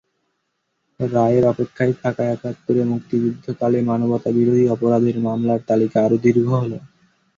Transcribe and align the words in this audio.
রায়ের 0.99 1.43
অপেক্ষায় 1.45 1.93
থাকা 2.01 2.23
একাত্তরে 2.27 2.81
মুক্তিযুদ্ধকালে 2.91 3.79
মানবতাবিরোধী 3.89 4.65
অপরাধের 4.67 5.17
মামলার 5.25 5.59
তালিকা 5.69 5.97
আরও 6.05 6.17
দীর্ঘ 6.25 6.47
হলো। 6.55 6.77